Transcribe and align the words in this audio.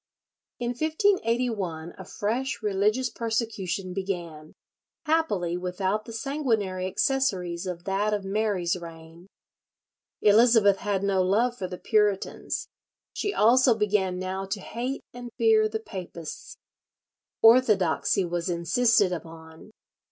In 0.57 0.69
1581 0.69 1.93
a 1.95 2.03
fresh 2.05 2.63
religious 2.63 3.11
persecution 3.11 3.93
began, 3.93 4.53
happily 5.05 5.55
without 5.57 6.05
the 6.05 6.11
sanguinary 6.11 6.87
accessories 6.87 7.67
of 7.67 7.83
that 7.83 8.11
of 8.11 8.25
Mary's 8.25 8.75
reign. 8.75 9.27
Elizabeth 10.23 10.77
had 10.77 11.03
no 11.03 11.21
love 11.21 11.55
for 11.55 11.67
the 11.67 11.77
Puritans; 11.77 12.67
she 13.13 13.31
also 13.31 13.75
began 13.77 14.17
now 14.17 14.43
to 14.45 14.59
hate 14.59 15.01
and 15.13 15.29
fear 15.37 15.69
the 15.69 15.79
papists. 15.79 16.57
Orthodoxy 17.43 18.25
was 18.25 18.49
insisted 18.49 19.11
upon. 19.13 19.69